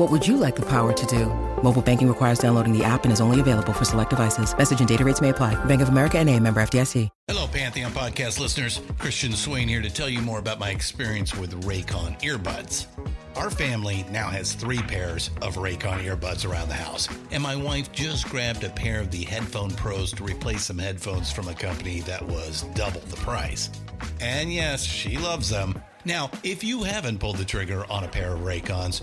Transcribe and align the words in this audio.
What 0.00 0.10
would 0.10 0.26
you 0.26 0.38
like 0.38 0.56
the 0.56 0.64
power 0.64 0.94
to 0.94 1.06
do? 1.06 1.26
Mobile 1.62 1.82
banking 1.82 2.08
requires 2.08 2.38
downloading 2.38 2.72
the 2.72 2.82
app 2.82 3.04
and 3.04 3.12
is 3.12 3.20
only 3.20 3.38
available 3.38 3.74
for 3.74 3.84
select 3.84 4.08
devices. 4.08 4.56
Message 4.56 4.78
and 4.78 4.88
data 4.88 5.04
rates 5.04 5.20
may 5.20 5.28
apply. 5.28 5.62
Bank 5.66 5.82
of 5.82 5.90
America 5.90 6.16
and 6.16 6.26
a 6.30 6.40
member 6.40 6.62
FDIC. 6.62 7.10
Hello, 7.28 7.46
Pantheon 7.46 7.92
podcast 7.92 8.40
listeners. 8.40 8.80
Christian 8.96 9.32
Swain 9.32 9.68
here 9.68 9.82
to 9.82 9.90
tell 9.90 10.08
you 10.08 10.22
more 10.22 10.38
about 10.38 10.58
my 10.58 10.70
experience 10.70 11.36
with 11.36 11.52
Raycon 11.64 12.18
earbuds. 12.22 12.86
Our 13.36 13.50
family 13.50 14.06
now 14.10 14.30
has 14.30 14.54
three 14.54 14.80
pairs 14.80 15.28
of 15.42 15.56
Raycon 15.56 16.02
earbuds 16.02 16.50
around 16.50 16.70
the 16.70 16.76
house, 16.76 17.06
and 17.30 17.42
my 17.42 17.54
wife 17.54 17.92
just 17.92 18.26
grabbed 18.30 18.64
a 18.64 18.70
pair 18.70 19.00
of 19.00 19.10
the 19.10 19.24
Headphone 19.24 19.70
Pros 19.72 20.14
to 20.14 20.24
replace 20.24 20.64
some 20.64 20.78
headphones 20.78 21.30
from 21.30 21.46
a 21.48 21.54
company 21.54 22.00
that 22.00 22.26
was 22.26 22.62
double 22.74 23.02
the 23.02 23.16
price. 23.16 23.68
And 24.18 24.50
yes, 24.50 24.82
she 24.82 25.18
loves 25.18 25.50
them. 25.50 25.78
Now, 26.06 26.30
if 26.42 26.64
you 26.64 26.84
haven't 26.84 27.18
pulled 27.18 27.36
the 27.36 27.44
trigger 27.44 27.84
on 27.90 28.04
a 28.04 28.08
pair 28.08 28.32
of 28.32 28.40
Raycons, 28.40 29.02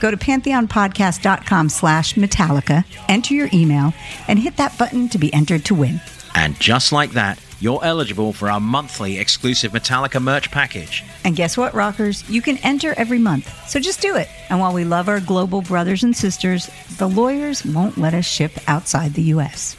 Go 0.00 0.10
to 0.10 0.16
pantheonpodcast.com 0.16 1.68
slash 1.68 2.14
Metallica, 2.14 2.84
enter 3.08 3.34
your 3.34 3.48
email, 3.52 3.92
and 4.26 4.38
hit 4.38 4.56
that 4.56 4.78
button 4.78 5.08
to 5.10 5.18
be 5.18 5.32
entered 5.32 5.64
to 5.66 5.74
win. 5.74 6.00
And 6.34 6.58
just 6.60 6.92
like 6.92 7.12
that, 7.12 7.40
you're 7.60 7.84
eligible 7.84 8.32
for 8.32 8.48
our 8.48 8.60
monthly 8.60 9.18
exclusive 9.18 9.72
Metallica 9.72 10.22
merch 10.22 10.50
package. 10.50 11.02
And 11.24 11.34
guess 11.34 11.56
what, 11.56 11.74
rockers? 11.74 12.28
You 12.30 12.40
can 12.40 12.58
enter 12.58 12.94
every 12.96 13.18
month. 13.18 13.52
So 13.68 13.80
just 13.80 14.00
do 14.00 14.14
it. 14.16 14.28
And 14.48 14.60
while 14.60 14.72
we 14.72 14.84
love 14.84 15.08
our 15.08 15.20
global 15.20 15.62
brothers 15.62 16.04
and 16.04 16.16
sisters, 16.16 16.70
the 16.98 17.08
lawyers 17.08 17.64
won't 17.64 17.98
let 17.98 18.14
us 18.14 18.24
ship 18.24 18.52
outside 18.68 19.14
the 19.14 19.22
U.S. 19.22 19.76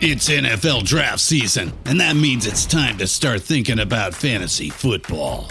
It's 0.00 0.28
NFL 0.28 0.84
draft 0.84 1.18
season, 1.18 1.72
and 1.84 2.00
that 2.00 2.14
means 2.14 2.46
it's 2.46 2.64
time 2.64 2.98
to 2.98 3.06
start 3.08 3.42
thinking 3.42 3.80
about 3.80 4.14
fantasy 4.14 4.70
football. 4.70 5.50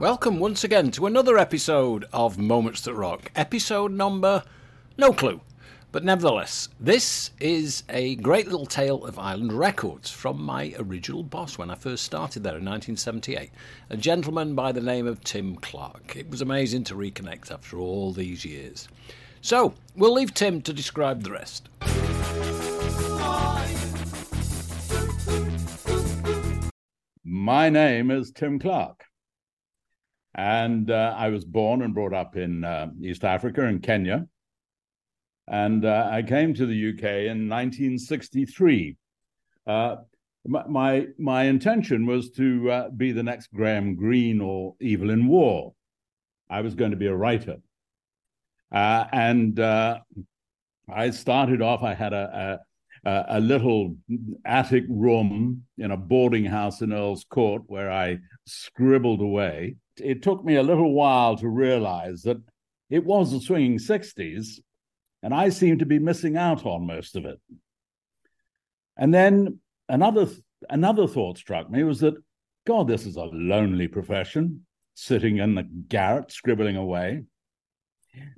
Welcome 0.00 0.38
once 0.38 0.64
again 0.64 0.90
to 0.92 1.04
another 1.04 1.36
episode 1.36 2.06
of 2.10 2.38
Moments 2.38 2.80
That 2.80 2.94
Rock. 2.94 3.30
Episode 3.36 3.92
number, 3.92 4.42
no 4.96 5.12
clue. 5.12 5.42
But 5.92 6.04
nevertheless, 6.04 6.70
this 6.80 7.32
is 7.38 7.82
a 7.90 8.14
great 8.14 8.46
little 8.46 8.64
tale 8.64 9.04
of 9.04 9.18
Island 9.18 9.52
Records 9.52 10.08
from 10.08 10.42
my 10.42 10.74
original 10.78 11.22
boss 11.22 11.58
when 11.58 11.70
I 11.70 11.74
first 11.74 12.02
started 12.02 12.42
there 12.42 12.56
in 12.56 12.64
1978, 12.64 13.50
a 13.90 13.96
gentleman 13.98 14.54
by 14.54 14.72
the 14.72 14.80
name 14.80 15.06
of 15.06 15.22
Tim 15.22 15.56
Clark. 15.56 16.16
It 16.16 16.30
was 16.30 16.40
amazing 16.40 16.84
to 16.84 16.94
reconnect 16.94 17.50
after 17.50 17.78
all 17.78 18.10
these 18.10 18.42
years. 18.42 18.88
So, 19.42 19.74
we'll 19.96 20.14
leave 20.14 20.32
Tim 20.32 20.62
to 20.62 20.72
describe 20.72 21.24
the 21.24 21.32
rest. 21.32 21.68
My 27.22 27.68
name 27.68 28.10
is 28.10 28.30
Tim 28.30 28.58
Clark. 28.58 29.09
And 30.34 30.90
uh, 30.90 31.14
I 31.16 31.28
was 31.28 31.44
born 31.44 31.82
and 31.82 31.94
brought 31.94 32.14
up 32.14 32.36
in 32.36 32.64
uh, 32.64 32.88
East 33.02 33.24
Africa, 33.24 33.64
in 33.64 33.80
Kenya. 33.80 34.26
And 35.48 35.84
uh, 35.84 36.08
I 36.10 36.22
came 36.22 36.54
to 36.54 36.66
the 36.66 36.90
UK 36.90 37.04
in 37.04 37.48
1963. 37.48 38.96
Uh, 39.66 39.96
my, 40.46 41.06
my 41.18 41.44
intention 41.44 42.06
was 42.06 42.30
to 42.32 42.70
uh, 42.70 42.88
be 42.90 43.12
the 43.12 43.22
next 43.22 43.52
Graham 43.52 43.96
Greene 43.96 44.40
or 44.40 44.76
Evelyn 44.80 45.26
Waugh. 45.26 45.72
I 46.48 46.60
was 46.60 46.74
going 46.74 46.92
to 46.92 46.96
be 46.96 47.08
a 47.08 47.14
writer. 47.14 47.56
Uh, 48.72 49.04
and 49.12 49.58
I 50.92 51.10
started 51.10 51.62
off, 51.62 51.82
I 51.82 51.94
had 51.94 52.12
a, 52.12 52.58
a, 52.60 52.69
a, 53.04 53.40
little 53.40 53.96
attic 54.44 54.84
room 54.88 55.64
in 55.78 55.90
a 55.90 55.96
boarding 55.96 56.44
house 56.44 56.82
in 56.82 56.92
Earl's 56.92 57.24
Court 57.24 57.62
where 57.66 57.90
I 57.90 58.18
scribbled 58.46 59.20
away. 59.20 59.76
It 59.96 60.22
took 60.22 60.44
me 60.44 60.56
a 60.56 60.62
little 60.62 60.92
while 60.92 61.36
to 61.36 61.48
realize 61.48 62.22
that 62.22 62.38
it 62.90 63.04
was 63.04 63.32
the 63.32 63.40
swinging 63.40 63.78
60s 63.78 64.60
and 65.22 65.34
I 65.34 65.50
seemed 65.50 65.80
to 65.80 65.86
be 65.86 65.98
missing 65.98 66.36
out 66.36 66.64
on 66.64 66.86
most 66.86 67.16
of 67.16 67.24
it. 67.24 67.40
And 68.96 69.12
then 69.12 69.60
another 69.88 70.28
another 70.68 71.06
thought 71.06 71.38
struck 71.38 71.70
me 71.70 71.84
was 71.84 72.00
that, 72.00 72.14
God, 72.66 72.88
this 72.88 73.06
is 73.06 73.16
a 73.16 73.24
lonely 73.24 73.88
profession, 73.88 74.66
sitting 74.94 75.38
in 75.38 75.54
the 75.54 75.62
garret 75.62 76.30
scribbling 76.30 76.76
away. 76.76 77.24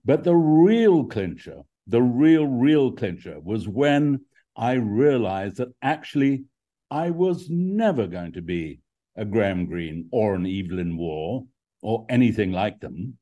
But 0.05 0.23
the 0.25 0.37
real 0.37 1.05
clincher, 1.05 1.63
the 1.87 2.03
real, 2.03 2.47
real 2.47 2.93
clincher 2.93 3.41
was 3.41 3.67
when 3.67 4.21
I 4.57 4.75
realized 4.75 5.57
that 5.57 5.75
actually 5.81 6.45
I 6.91 7.11
was 7.11 7.49
never 7.49 8.07
going 8.07 8.33
to 8.33 8.43
be 8.43 8.81
a 9.17 9.25
Graham 9.25 9.67
Greene 9.67 10.09
or 10.13 10.35
an 10.35 10.47
Evelyn 10.47 10.97
Waugh 10.97 11.45
or 11.81 12.07
anything 12.09 12.53
like 12.53 12.81
them 12.81 13.19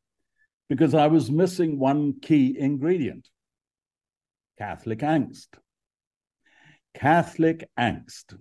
because 0.68 0.94
I 0.94 1.08
was 1.08 1.30
missing 1.30 1.78
one 1.78 2.20
key 2.20 2.56
ingredient. 2.58 3.28
Catholic 4.58 5.00
angst. 5.00 5.48
Catholic 6.94 7.68
angst. 7.78 8.36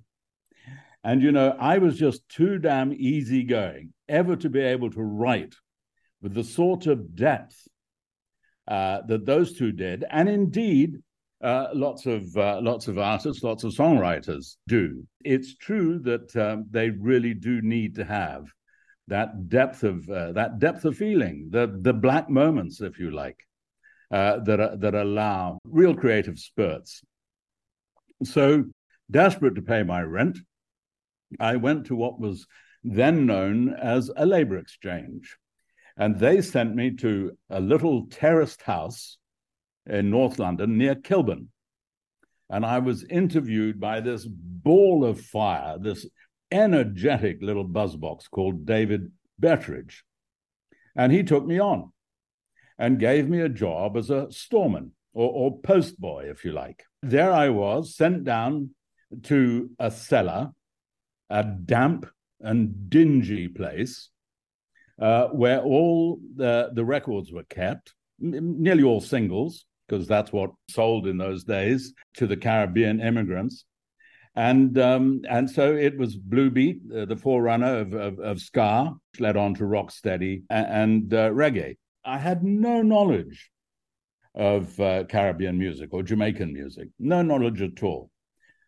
And, 1.03 1.21
you 1.21 1.31
know, 1.31 1.55
I 1.59 1.77
was 1.77 1.97
just 1.97 2.27
too 2.27 2.57
damn 2.57 2.91
easygoing 2.91 3.93
ever 4.07 4.35
to 4.35 4.49
be 4.49 4.59
able 4.59 4.91
to 4.91 5.01
write 5.01 5.55
with 6.21 6.33
the 6.33 6.43
sort 6.43 6.87
of 6.87 7.15
depth 7.15 7.67
uh, 8.67 9.01
that 9.07 9.25
those 9.25 9.57
two 9.57 9.71
did. 9.71 10.03
And 10.09 10.27
indeed, 10.27 10.97
uh, 11.41 11.67
lots 11.73 12.05
of 12.05 12.35
uh, 12.37 12.59
lots 12.61 12.87
of 12.87 12.97
artists, 12.97 13.43
lots 13.43 13.63
of 13.63 13.71
songwriters 13.71 14.55
do. 14.67 15.05
It's 15.23 15.55
true 15.55 15.99
that 15.99 16.35
um, 16.35 16.65
they 16.69 16.89
really 16.89 17.33
do 17.33 17.61
need 17.61 17.95
to 17.95 18.05
have 18.05 18.45
that 19.07 19.49
depth 19.49 19.83
of 19.83 20.07
uh, 20.09 20.31
that 20.33 20.59
depth 20.59 20.85
of 20.85 20.97
feeling, 20.97 21.47
the 21.49 21.79
the 21.81 21.93
black 21.93 22.29
moments, 22.29 22.81
if 22.81 22.99
you 22.99 23.11
like, 23.11 23.37
uh, 24.11 24.39
that, 24.39 24.81
that 24.81 24.95
allow 24.95 25.59
real 25.63 25.95
creative 25.95 26.39
spurts. 26.39 27.01
So, 28.23 28.65
desperate 29.09 29.55
to 29.55 29.61
pay 29.61 29.83
my 29.83 30.01
rent, 30.01 30.39
I 31.39 31.55
went 31.57 31.85
to 31.85 31.95
what 31.95 32.19
was 32.19 32.47
then 32.83 33.25
known 33.25 33.73
as 33.73 34.09
a 34.15 34.25
labor 34.25 34.57
exchange. 34.57 35.37
And 35.97 36.17
they 36.17 36.41
sent 36.41 36.75
me 36.75 36.95
to 36.97 37.37
a 37.49 37.59
little 37.59 38.07
terraced 38.07 38.61
house 38.61 39.17
in 39.85 40.09
North 40.09 40.39
London 40.39 40.77
near 40.77 40.95
Kilburn. 40.95 41.49
And 42.49 42.65
I 42.65 42.79
was 42.79 43.03
interviewed 43.03 43.79
by 43.79 44.01
this 44.01 44.25
ball 44.25 45.05
of 45.05 45.21
fire, 45.21 45.77
this 45.79 46.07
energetic 46.51 47.39
little 47.41 47.67
buzzbox 47.67 48.29
called 48.29 48.65
David 48.65 49.11
Betteridge. 49.39 50.01
And 50.95 51.11
he 51.11 51.23
took 51.23 51.45
me 51.45 51.59
on 51.59 51.91
and 52.77 52.99
gave 52.99 53.29
me 53.29 53.41
a 53.41 53.49
job 53.49 53.97
as 53.97 54.09
a 54.09 54.31
storeman 54.31 54.93
or, 55.13 55.31
or 55.31 55.61
postboy, 55.61 56.29
if 56.31 56.43
you 56.43 56.51
like. 56.51 56.83
There 57.03 57.31
I 57.31 57.49
was, 57.49 57.95
sent 57.95 58.23
down 58.23 58.71
to 59.23 59.69
a 59.79 59.91
cellar, 59.91 60.51
a 61.29 61.43
damp 61.43 62.07
and 62.41 62.89
dingy 62.89 63.47
place 63.47 64.09
uh, 64.99 65.27
where 65.27 65.61
all 65.61 66.19
the, 66.35 66.71
the 66.73 66.85
records 66.85 67.31
were 67.31 67.43
kept, 67.43 67.93
m- 68.21 68.61
nearly 68.61 68.83
all 68.83 69.01
singles, 69.01 69.65
because 69.89 70.07
that's 70.07 70.31
what 70.31 70.51
sold 70.69 71.07
in 71.07 71.17
those 71.17 71.43
days 71.43 71.93
to 72.15 72.27
the 72.27 72.37
Caribbean 72.37 73.01
immigrants. 73.01 73.65
And 74.35 74.77
um, 74.77 75.21
and 75.27 75.49
so 75.49 75.75
it 75.75 75.97
was 75.97 76.15
Blue 76.15 76.51
Beat, 76.51 76.79
uh, 76.95 77.05
the 77.05 77.15
forerunner 77.15 77.79
of, 77.79 77.93
of, 77.93 78.19
of 78.19 78.39
ska, 78.39 78.93
led 79.19 79.35
on 79.35 79.55
to 79.55 79.63
rocksteady 79.63 80.43
and, 80.49 80.67
and 80.67 81.13
uh, 81.13 81.29
reggae. 81.31 81.77
I 82.05 82.17
had 82.17 82.43
no 82.43 82.81
knowledge 82.81 83.49
of 84.35 84.79
uh, 84.79 85.03
Caribbean 85.05 85.57
music 85.57 85.89
or 85.91 86.03
Jamaican 86.03 86.53
music, 86.53 86.89
no 86.99 87.21
knowledge 87.21 87.61
at 87.61 87.81
all. 87.83 88.11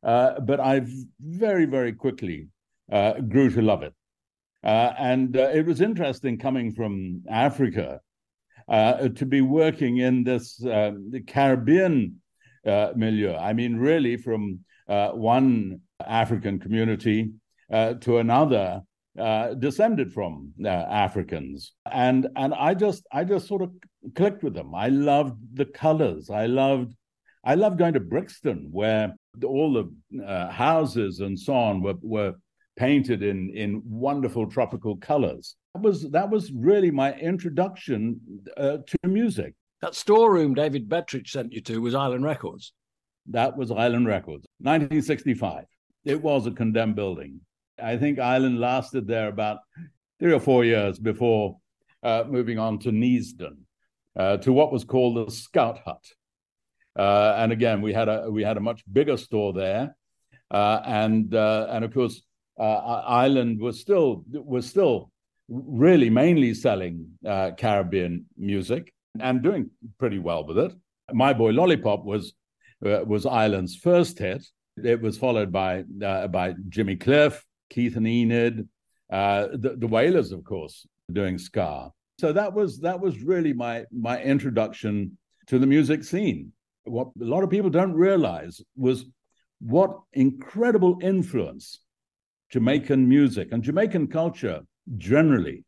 Uh, 0.03 0.39
but 0.39 0.59
I 0.59 0.81
very, 1.19 1.65
very 1.65 1.93
quickly 1.93 2.47
uh, 2.91 3.21
grew 3.21 3.49
to 3.51 3.61
love 3.61 3.83
it. 3.83 3.93
Uh, 4.63 4.93
and 4.97 5.35
it 5.35 5.65
was 5.65 5.79
interesting 5.79 6.37
coming 6.37 6.71
from 6.71 7.21
Africa 7.29 8.01
uh, 8.67 9.09
to 9.09 9.25
be 9.25 9.41
working 9.41 9.97
in 9.97 10.23
this 10.23 10.63
um, 10.65 11.11
Caribbean 11.27 12.21
milieu. 12.65 13.35
I 13.35 13.53
mean, 13.53 13.77
really, 13.77 14.17
from 14.17 14.59
one 14.87 15.81
African 16.05 16.59
community 16.59 17.31
to 17.69 18.17
another 18.17 18.81
uh, 19.19 19.53
descended 19.55 20.13
from 20.13 20.53
uh, 20.63 20.69
Africans, 20.69 21.73
and 21.91 22.27
and 22.37 22.53
I 22.53 22.73
just 22.73 23.05
I 23.11 23.25
just 23.25 23.47
sort 23.47 23.61
of 23.61 23.71
clicked 24.15 24.41
with 24.41 24.53
them. 24.53 24.73
I 24.73 24.87
loved 24.87 25.37
the 25.53 25.65
colors. 25.65 26.29
I 26.29 26.45
loved 26.45 26.95
I 27.43 27.55
loved 27.55 27.77
going 27.77 27.93
to 27.95 27.99
Brixton, 27.99 28.69
where 28.71 29.13
all 29.45 29.73
the 29.73 30.23
uh, 30.23 30.49
houses 30.49 31.19
and 31.19 31.37
so 31.37 31.53
on 31.53 31.81
were 31.81 31.95
were 32.01 32.35
painted 32.77 33.21
in 33.21 33.49
in 33.49 33.81
wonderful 33.85 34.47
tropical 34.47 34.95
colors. 34.95 35.55
That 35.73 35.81
was 35.81 36.09
that 36.11 36.29
was 36.29 36.51
really 36.51 36.91
my 36.91 37.13
introduction 37.13 38.19
uh, 38.57 38.77
to 38.85 39.07
music. 39.07 39.53
That 39.81 39.95
storeroom 39.95 40.53
David 40.53 40.89
Betteridge 40.89 41.29
sent 41.29 41.53
you 41.53 41.61
to 41.61 41.81
was 41.81 41.95
Island 41.95 42.25
Records. 42.25 42.73
That 43.27 43.55
was 43.55 43.71
Island 43.71 44.07
Records, 44.07 44.45
1965. 44.59 45.65
It 46.03 46.21
was 46.21 46.45
a 46.45 46.51
condemned 46.51 46.95
building. 46.95 47.39
I 47.81 47.97
think 47.97 48.19
Island 48.19 48.59
lasted 48.59 49.07
there 49.07 49.29
about 49.29 49.59
three 50.19 50.33
or 50.33 50.39
four 50.39 50.65
years 50.65 50.99
before 50.99 51.57
uh, 52.03 52.25
moving 52.27 52.59
on 52.59 52.79
to 52.79 52.91
Neasden, 52.91 53.57
uh, 54.15 54.37
to 54.37 54.51
what 54.51 54.71
was 54.71 54.83
called 54.83 55.27
the 55.27 55.31
Scout 55.31 55.79
Hut. 55.85 56.03
Uh, 56.97 57.35
and 57.37 57.51
again, 57.51 57.81
we 57.81 57.93
had 57.93 58.09
a 58.09 58.29
we 58.29 58.43
had 58.43 58.57
a 58.57 58.61
much 58.61 58.83
bigger 58.91 59.15
store 59.15 59.53
there, 59.53 59.95
uh, 60.51 60.81
and 60.85 61.33
uh, 61.33 61.67
and 61.69 61.85
of 61.85 61.93
course, 61.93 62.21
uh, 62.59 62.63
Island 62.63 63.61
was 63.61 63.79
still 63.79 64.25
was 64.27 64.69
still 64.69 65.11
really 65.51 66.09
mainly 66.09 66.53
selling 66.53 67.07
uh, 67.27 67.51
Caribbean 67.57 68.25
music 68.37 68.93
and 69.19 69.43
doing 69.43 69.69
pretty 69.99 70.19
well 70.19 70.45
with 70.45 70.57
it. 70.57 70.71
My 71.11 71.33
Boy 71.33 71.49
Lollipop 71.51 72.05
was 72.05 72.33
uh, 72.85 73.03
was 73.05 73.25
Island's 73.25 73.75
first 73.75 74.17
hit. 74.17 74.43
It 74.77 75.01
was 75.01 75.17
followed 75.17 75.51
by 75.51 75.83
uh, 76.03 76.27
by 76.27 76.55
Jimmy 76.69 76.95
Cliff, 76.95 77.45
Keith 77.69 77.97
and 77.97 78.07
Enid, 78.07 78.67
uh, 79.11 79.47
the, 79.51 79.75
the 79.77 79.87
Wailers, 79.87 80.31
of 80.31 80.43
course, 80.43 80.87
doing 81.11 81.37
ska. 81.37 81.91
So 82.19 82.31
that 82.33 82.53
was 82.53 82.79
that 82.79 82.99
was 82.99 83.21
really 83.21 83.53
my 83.53 83.85
my 83.91 84.21
introduction 84.21 85.17
to 85.47 85.59
the 85.59 85.67
music 85.67 86.03
scene. 86.03 86.53
What 86.85 87.09
a 87.21 87.25
lot 87.25 87.43
of 87.43 87.49
people 87.49 87.69
don't 87.69 87.93
realize 87.93 88.61
was 88.75 89.05
what 89.59 89.99
incredible 90.13 90.97
influence 91.01 91.81
Jamaican 92.51 93.07
music 93.07 93.49
and 93.51 93.61
Jamaican 93.61 94.07
culture 94.07 94.61
generally 94.97 95.65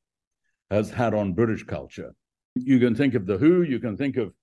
has 0.70 0.89
had 0.89 1.13
on 1.13 1.34
British 1.34 1.63
culture. 1.63 2.13
You 2.56 2.80
can 2.80 2.96
think 2.96 3.13
of 3.13 3.25
the 3.25 3.38
Who, 3.38 3.63
you 3.63 3.80
can 3.80 3.98
think 3.98 4.18
of 4.18 4.34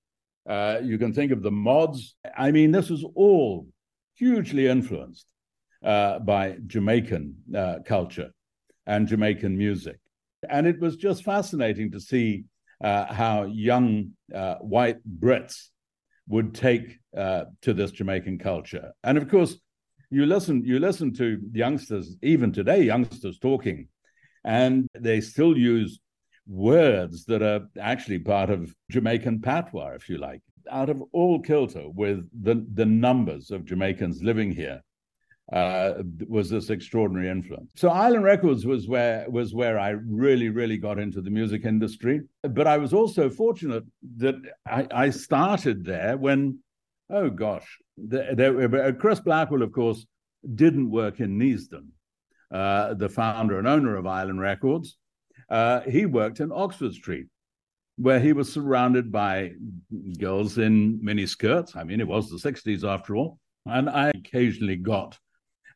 uh, 0.49 0.81
you 0.83 0.99
can 0.99 1.13
think 1.13 1.33
of 1.33 1.43
the 1.43 1.51
Mods. 1.51 2.17
I 2.37 2.51
mean, 2.51 2.73
this 2.73 2.91
is 2.91 3.05
all 3.15 3.69
hugely 4.17 4.67
influenced 4.67 5.27
uh, 5.85 6.19
by 6.19 6.57
Jamaican 6.67 7.35
uh, 7.55 7.77
culture 7.87 8.31
and 8.87 9.07
Jamaican 9.07 9.57
music. 9.57 9.99
And 10.49 10.67
it 10.67 10.81
was 10.81 10.97
just 10.97 11.25
fascinating 11.25 11.93
to 11.93 12.01
see 12.01 12.45
uh, 12.83 13.13
how 13.13 13.45
young 13.45 14.13
uh, 14.35 14.57
white 14.57 14.99
Brits 15.07 15.69
would 16.29 16.55
take 16.55 16.99
uh, 17.17 17.45
to 17.63 17.75
this 17.75 17.91
Jamaican 17.91 18.39
culture. 18.39 18.93
And 19.05 19.19
of 19.19 19.29
course, 19.29 19.57
you 20.11 20.27
listen 20.27 20.65
you 20.65 20.79
listen 20.79 21.13
to 21.15 21.39
youngsters 21.53 22.17
even 22.23 22.53
today, 22.53 22.83
youngsters 22.83 23.39
talking, 23.39 23.89
and 24.45 24.87
they 24.99 25.21
still 25.21 25.57
use 25.57 26.01
words 26.47 27.25
that 27.27 27.43
are 27.43 27.67
actually 27.81 28.19
part 28.19 28.51
of 28.51 28.75
Jamaican 28.91 29.41
patois, 29.41 29.95
if 29.95 30.09
you 30.09 30.19
like. 30.19 30.41
Out 30.71 30.91
of 30.91 31.03
all 31.13 31.41
kilter 31.41 31.89
with 31.89 32.29
the, 32.43 32.65
the 32.75 32.87
numbers 32.87 33.51
of 33.51 33.65
Jamaicans 33.65 34.23
living 34.23 34.53
here, 34.53 34.83
uh, 35.53 35.95
was 36.29 36.49
this 36.49 36.71
extraordinary 36.71 37.29
influence. 37.29 37.73
So 37.75 37.89
Island 37.89 38.25
Records 38.25 38.65
was 38.65 38.87
where 38.87 39.29
was 39.29 39.53
where 39.53 39.79
I 39.79 39.91
really 39.91 40.49
really 40.49 40.77
got 40.77 40.99
into 40.99 41.21
the 41.21 41.31
music 41.31 41.65
industry. 41.65 42.21
But 42.43 42.67
I 42.67 42.79
was 42.79 42.93
also 42.93 43.31
fortunate 43.31 43.85
that 44.19 44.37
I, 44.67 44.87
I 44.93 45.11
started 45.11 45.85
there 45.85 46.17
when, 46.17 46.61
oh 47.11 47.31
gosh, 47.31 47.67
uh, 48.13 48.93
Chris 48.99 49.21
Blackwell, 49.21 49.63
of 49.63 49.73
course, 49.73 50.07
didn't 50.55 50.91
work 50.91 51.19
in 51.21 51.39
Neasden, 51.39 51.89
uh, 52.51 52.95
the 52.95 53.09
founder 53.09 53.59
and 53.59 53.69
owner 53.69 53.97
of 53.97 54.07
Island 54.07 54.41
Records. 54.41 54.97
Uh, 55.49 55.81
he 55.81 56.07
worked 56.07 56.41
in 56.41 56.53
Oxford 56.53 56.95
Street, 56.95 57.27
where 57.97 58.21
he 58.21 58.33
was 58.33 58.53
surrounded 58.53 59.11
by 59.11 59.53
girls 60.19 60.59
in 60.59 61.01
miniskirts. 61.01 61.77
I 61.77 61.85
mean, 61.85 62.01
it 62.01 62.09
was 62.09 62.31
the 62.31 62.37
60s 62.37 62.85
after 62.85 63.17
all. 63.17 63.39
And 63.67 63.91
I 63.91 64.11
occasionally 64.11 64.77
got 64.77 65.19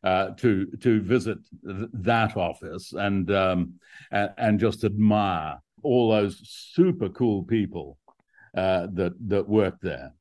uh, 0.02 0.30
to 0.36 0.66
to 0.80 1.00
visit 1.00 1.38
th- 1.66 1.88
that 1.92 2.36
office 2.36 2.92
and, 2.92 3.30
um, 3.30 3.74
and, 4.10 4.30
and 4.36 4.60
just 4.60 4.84
admire 4.84 5.58
all 5.82 6.10
those 6.10 6.40
super 6.44 7.08
cool 7.08 7.42
people 7.42 7.98
uh, 8.56 8.86
that 8.92 9.12
that 9.28 9.48
worked 9.48 9.82
there. 9.82 10.12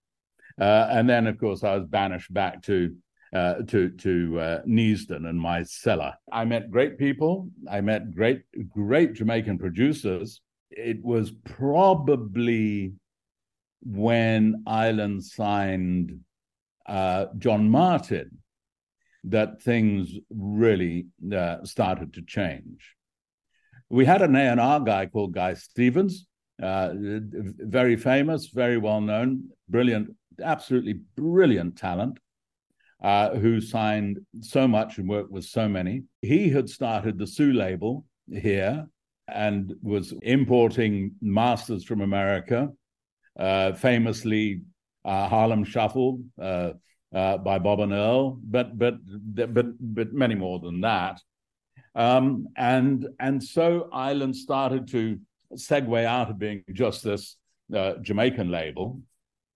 Uh, 0.59 0.87
and 0.91 1.09
then, 1.09 1.27
of 1.27 1.37
course, 1.37 1.63
I 1.63 1.75
was 1.75 1.85
banished 1.85 2.33
back 2.33 2.61
to 2.63 2.95
uh, 3.33 3.55
to 3.67 3.89
to 3.89 4.39
uh, 4.39 4.61
Neasden 4.63 5.27
and 5.27 5.39
my 5.39 5.63
cellar. 5.63 6.13
I 6.31 6.45
met 6.45 6.71
great 6.71 6.97
people. 6.97 7.49
I 7.69 7.81
met 7.81 8.13
great 8.13 8.43
great 8.69 9.13
Jamaican 9.13 9.57
producers. 9.57 10.41
It 10.69 11.03
was 11.03 11.31
probably 11.43 12.93
when 13.81 14.63
Island 14.65 15.23
signed 15.23 16.19
uh, 16.85 17.27
John 17.37 17.69
Martyn 17.69 18.37
that 19.25 19.61
things 19.61 20.13
really 20.29 21.07
uh, 21.33 21.63
started 21.63 22.13
to 22.13 22.21
change. 22.23 22.95
We 23.89 24.05
had 24.05 24.21
an 24.21 24.35
A&R 24.35 24.79
guy 24.81 25.05
called 25.05 25.33
Guy 25.33 25.53
Stevens, 25.53 26.25
uh, 26.61 26.91
very 26.93 27.95
famous, 27.95 28.47
very 28.47 28.77
well 28.77 29.01
known, 29.01 29.49
brilliant, 29.69 30.15
absolutely 30.41 30.99
brilliant 31.15 31.77
talent, 31.77 32.17
uh, 33.03 33.35
who 33.35 33.59
signed 33.59 34.19
so 34.39 34.67
much 34.67 34.97
and 34.97 35.09
worked 35.09 35.31
with 35.31 35.43
so 35.43 35.67
many. 35.67 36.03
He 36.21 36.49
had 36.49 36.69
started 36.69 37.17
the 37.17 37.27
Sue 37.27 37.51
label 37.51 38.05
here 38.31 38.87
and 39.27 39.73
was 39.81 40.13
importing 40.21 41.11
masters 41.21 41.83
from 41.83 42.01
America, 42.01 42.69
uh, 43.37 43.73
famously 43.73 44.61
uh, 45.03 45.27
Harlem 45.27 45.65
Shuffle, 45.65 46.21
uh, 46.41 46.71
uh, 47.13 47.37
by 47.37 47.59
Bob 47.59 47.81
and 47.81 47.93
Earl, 47.93 48.39
but 48.41 48.77
but 48.77 48.95
but 49.35 49.65
but 49.79 50.13
many 50.13 50.33
more 50.33 50.59
than 50.59 50.81
that. 50.81 51.21
Um, 51.93 52.47
and 52.57 53.07
and 53.19 53.43
so 53.43 53.89
Island 53.91 54.35
started 54.35 54.87
to 54.89 55.19
segue 55.53 56.05
out 56.05 56.31
of 56.31 56.39
being 56.39 56.63
just 56.73 57.03
this 57.03 57.35
Jamaican 58.01 58.49
label 58.49 59.01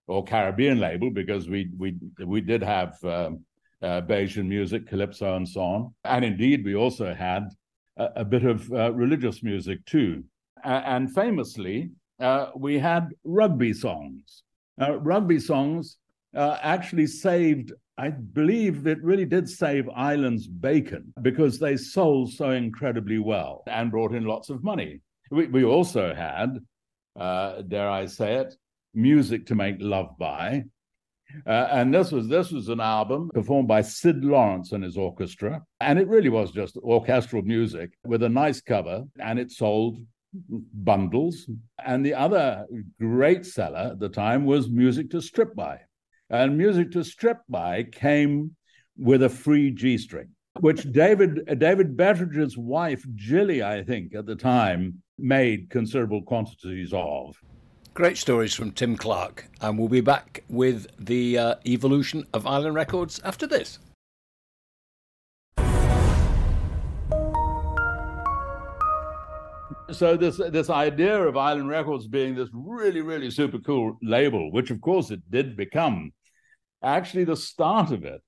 or 0.08 0.24
Caribbean 0.24 0.80
label 0.80 1.10
because 1.10 1.48
we 1.48 1.70
we 1.76 1.94
we 2.24 2.40
did 2.40 2.62
have 2.62 3.02
um, 3.04 3.44
uh, 3.82 4.00
Bajan 4.00 4.46
music, 4.46 4.86
calypso, 4.88 5.36
and 5.36 5.48
so 5.48 5.60
on, 5.60 5.94
and 6.04 6.24
indeed 6.24 6.64
we 6.64 6.74
also 6.74 7.14
had 7.14 7.48
a, 7.96 8.08
a 8.16 8.24
bit 8.24 8.44
of 8.44 8.72
uh, 8.72 8.92
religious 8.92 9.42
music 9.42 9.84
too. 9.84 10.24
and 10.64 11.14
famously, 11.14 11.90
uh, 12.20 12.50
we 12.56 12.78
had 12.78 13.10
rugby 13.24 13.72
songs. 13.72 14.42
Uh, 14.80 14.98
rugby 15.00 15.38
songs 15.38 15.98
uh, 16.34 16.56
actually 16.62 17.06
saved, 17.06 17.72
I 17.96 18.10
believe 18.10 18.86
it 18.86 19.02
really 19.02 19.24
did 19.24 19.48
save 19.48 19.88
Island's 19.90 20.46
bacon 20.46 21.12
because 21.22 21.58
they 21.58 21.76
sold 21.76 22.32
so 22.32 22.50
incredibly 22.50 23.18
well 23.18 23.62
and 23.66 23.90
brought 23.90 24.14
in 24.14 24.24
lots 24.24 24.50
of 24.50 24.62
money. 24.62 25.00
We, 25.30 25.46
we 25.46 25.64
also 25.64 26.14
had, 26.14 26.58
uh, 27.18 27.62
dare 27.62 27.90
I 27.90 28.06
say 28.06 28.36
it, 28.36 28.54
music 28.98 29.46
to 29.46 29.54
make 29.54 29.76
love 29.78 30.16
by. 30.18 30.64
Uh, 31.46 31.68
and 31.70 31.94
this 31.94 32.10
was 32.10 32.26
this 32.26 32.50
was 32.50 32.68
an 32.68 32.80
album 32.80 33.30
performed 33.34 33.68
by 33.68 33.82
Syd 33.82 34.24
Lawrence 34.24 34.72
and 34.72 34.82
his 34.82 34.96
orchestra, 34.96 35.62
and 35.80 35.98
it 35.98 36.08
really 36.08 36.30
was 36.30 36.50
just 36.52 36.78
orchestral 36.78 37.42
music 37.42 37.90
with 38.06 38.22
a 38.22 38.28
nice 38.28 38.62
cover, 38.62 39.04
and 39.20 39.38
it 39.38 39.50
sold 39.50 39.98
bundles. 40.72 41.48
And 41.84 42.04
the 42.04 42.14
other 42.14 42.66
great 42.98 43.44
seller 43.44 43.90
at 43.92 44.00
the 44.00 44.08
time 44.08 44.46
was 44.46 44.70
Music 44.70 45.10
to 45.10 45.20
Strip 45.20 45.54
By, 45.54 45.80
and 46.30 46.56
music 46.56 46.92
to 46.92 47.04
strip 47.04 47.38
by 47.48 47.82
came 47.82 48.56
with 48.96 49.22
a 49.22 49.28
free 49.28 49.70
G 49.70 49.98
string, 49.98 50.30
which 50.60 50.90
David 50.92 51.58
David 51.58 51.94
Betteridge's 51.94 52.56
wife 52.56 53.04
Jilly, 53.14 53.62
I 53.62 53.84
think, 53.84 54.14
at 54.14 54.24
the 54.24 54.36
time 54.36 55.02
made 55.18 55.68
considerable 55.68 56.22
quantities 56.22 56.94
of. 56.94 57.36
Great 57.94 58.16
stories 58.16 58.54
from 58.54 58.70
Tim 58.70 58.96
Clark, 58.96 59.48
and 59.60 59.78
we'll 59.78 59.88
be 59.88 60.00
back 60.00 60.44
with 60.48 60.86
the 60.98 61.38
uh, 61.38 61.54
evolution 61.66 62.26
of 62.32 62.46
Island 62.46 62.74
Records 62.74 63.20
after 63.24 63.46
this. 63.46 63.78
so 69.90 70.16
this 70.16 70.36
this 70.36 70.70
idea 70.70 71.20
of 71.22 71.36
Island 71.36 71.68
Records 71.68 72.06
being 72.06 72.34
this 72.34 72.48
really 72.52 73.00
really 73.00 73.30
super 73.30 73.58
cool 73.58 73.96
label, 74.02 74.52
which 74.52 74.70
of 74.70 74.80
course 74.80 75.10
it 75.10 75.22
did 75.30 75.56
become, 75.56 76.12
actually 76.82 77.24
the 77.24 77.36
start 77.36 77.90
of 77.90 78.04
it 78.04 78.20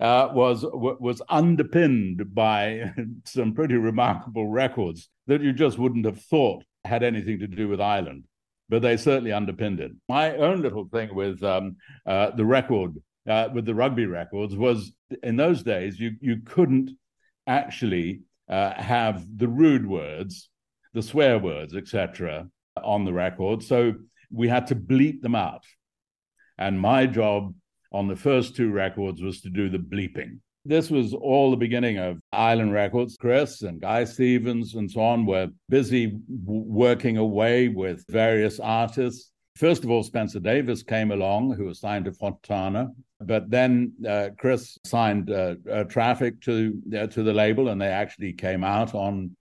uh, 0.00 0.28
was 0.32 0.64
was 0.70 1.22
underpinned 1.28 2.34
by 2.34 2.92
some 3.24 3.54
pretty 3.54 3.74
remarkable 3.74 4.48
records 4.48 5.08
that 5.26 5.42
you 5.42 5.52
just 5.52 5.78
wouldn't 5.78 6.06
have 6.06 6.20
thought 6.22 6.64
had 6.84 7.02
anything 7.02 7.38
to 7.40 7.46
do 7.46 7.68
with 7.68 7.80
Island, 7.80 8.24
but 8.68 8.82
they 8.82 8.96
certainly 8.96 9.32
underpinned 9.32 9.80
it. 9.80 9.92
My 10.08 10.36
own 10.36 10.62
little 10.62 10.88
thing 10.88 11.14
with 11.14 11.42
um, 11.42 11.76
uh, 12.06 12.30
the 12.30 12.44
record, 12.44 12.96
uh, 13.28 13.48
with 13.52 13.64
the 13.64 13.74
rugby 13.74 14.06
records, 14.06 14.56
was 14.56 14.92
in 15.22 15.36
those 15.36 15.62
days 15.62 15.98
you 15.98 16.12
you 16.20 16.40
couldn't 16.44 16.90
actually 17.46 18.22
uh, 18.48 18.74
have 18.74 19.24
the 19.36 19.48
rude 19.48 19.86
words 19.86 20.50
the 20.96 21.02
swear 21.02 21.38
words, 21.38 21.76
etc., 21.76 22.48
on 22.82 23.04
the 23.04 23.12
record. 23.12 23.62
So 23.62 23.92
we 24.32 24.48
had 24.48 24.66
to 24.68 24.74
bleep 24.74 25.20
them 25.20 25.34
out. 25.34 25.62
And 26.56 26.80
my 26.80 27.04
job 27.06 27.54
on 27.92 28.08
the 28.08 28.16
first 28.16 28.56
two 28.56 28.72
records 28.72 29.20
was 29.20 29.42
to 29.42 29.50
do 29.50 29.68
the 29.68 29.78
bleeping. 29.78 30.38
This 30.66 30.90
was 30.90 31.14
all 31.14 31.52
the 31.52 31.56
beginning 31.56 31.98
of 31.98 32.18
Island 32.32 32.72
Records. 32.72 33.16
Chris 33.16 33.62
and 33.62 33.80
Guy 33.80 34.02
Stevens 34.04 34.74
and 34.74 34.90
so 34.90 35.00
on 35.00 35.24
were 35.24 35.48
busy 35.68 36.06
w- 36.06 36.64
working 36.66 37.18
away 37.18 37.68
with 37.68 38.04
various 38.08 38.58
artists. 38.58 39.30
First 39.54 39.84
of 39.84 39.90
all, 39.90 40.02
Spencer 40.02 40.40
Davis 40.40 40.82
came 40.82 41.12
along, 41.12 41.54
who 41.54 41.66
was 41.66 41.78
signed 41.78 42.06
to 42.06 42.12
Fontana. 42.12 42.88
But 43.20 43.48
then 43.48 43.92
uh, 44.06 44.30
Chris 44.36 44.76
signed 44.84 45.30
uh, 45.30 45.54
uh, 45.70 45.84
Traffic 45.84 46.40
to 46.42 46.74
uh, 46.98 47.06
to 47.06 47.22
the 47.22 47.32
label, 47.32 47.68
and 47.68 47.80
they 47.80 47.86
actually 47.86 48.32
came 48.32 48.64
out 48.64 48.92
on 48.94 49.36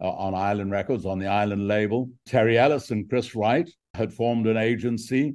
uh, 0.00 0.10
on 0.10 0.34
Island 0.34 0.72
Records, 0.72 1.04
on 1.04 1.18
the 1.18 1.28
Island 1.28 1.68
label. 1.68 2.08
Terry 2.26 2.58
Ellis 2.58 2.90
and 2.90 3.08
Chris 3.08 3.34
Wright 3.34 3.70
had 3.94 4.12
formed 4.12 4.46
an 4.46 4.56
agency. 4.56 5.34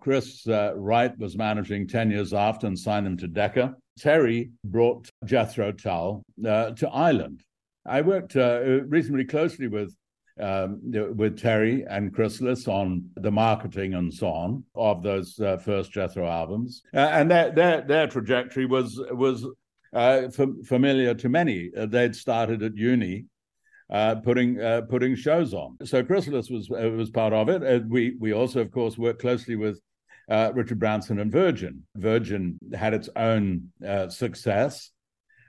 Chris 0.00 0.46
uh, 0.46 0.74
Wright 0.76 1.18
was 1.18 1.36
managing 1.36 1.88
Ten 1.88 2.10
Years 2.10 2.34
After 2.34 2.66
and 2.66 2.78
signed 2.78 3.06
them 3.06 3.16
to 3.16 3.26
Decca. 3.26 3.74
Terry 3.98 4.50
brought 4.64 5.08
Jethro 5.24 5.72
Tull 5.72 6.22
uh, 6.46 6.70
to 6.72 6.88
Island. 6.88 7.42
I 7.86 8.00
worked 8.00 8.36
uh, 8.36 8.82
reasonably 8.86 9.24
closely 9.24 9.68
with 9.68 9.94
um, 10.40 10.80
with 11.16 11.38
Terry 11.38 11.84
and 11.88 12.12
Chrysalis 12.12 12.66
on 12.66 13.08
the 13.14 13.30
marketing 13.30 13.94
and 13.94 14.12
so 14.12 14.26
on 14.26 14.64
of 14.74 15.00
those 15.00 15.38
uh, 15.38 15.58
first 15.58 15.92
Jethro 15.92 16.26
albums, 16.26 16.82
uh, 16.92 16.98
and 17.12 17.30
their, 17.30 17.52
their 17.52 17.82
their 17.82 18.06
trajectory 18.08 18.66
was 18.66 19.00
was 19.12 19.44
uh, 19.92 20.22
f- 20.36 20.66
familiar 20.66 21.14
to 21.14 21.28
many. 21.28 21.70
Uh, 21.76 21.86
they'd 21.86 22.16
started 22.16 22.64
at 22.64 22.76
uni 22.76 23.26
putting 24.24 24.58
putting 24.88 25.14
shows 25.14 25.54
on. 25.54 25.76
So 25.84 26.02
Chrysalis 26.02 26.50
was 26.50 26.68
was 26.68 27.10
part 27.10 27.32
of 27.32 27.48
it. 27.48 27.86
We 27.86 28.16
we 28.18 28.32
also, 28.32 28.60
of 28.60 28.72
course, 28.72 28.98
worked 28.98 29.20
closely 29.20 29.54
with 29.54 29.78
uh, 30.28 30.52
Richard 30.54 30.78
Branson 30.78 31.18
and 31.18 31.30
Virgin. 31.30 31.84
Virgin 31.96 32.58
had 32.74 32.94
its 32.94 33.08
own 33.16 33.70
uh, 33.86 34.08
success, 34.08 34.90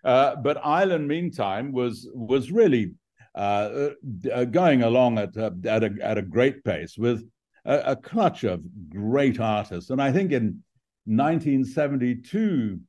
but 0.04 0.58
Island, 0.64 1.08
meantime, 1.08 1.72
was 1.72 2.08
was 2.14 2.52
really 2.52 2.94
uh, 3.36 3.90
uh, 4.34 4.46
going 4.46 4.82
along 4.82 5.18
at, 5.18 5.36
uh, 5.36 5.52
at, 5.66 5.84
a, 5.84 5.94
at 6.02 6.18
a 6.18 6.22
great 6.22 6.64
pace 6.64 6.98
with 6.98 7.30
a, 7.66 7.92
a, 7.92 7.96
clutch 7.98 8.46
of 8.46 8.64
great 8.90 9.42
artists. 9.42 9.90
And 9.90 10.02
I 10.02 10.14
think 10.14 10.32
in 10.32 10.64
1972, 11.04 12.80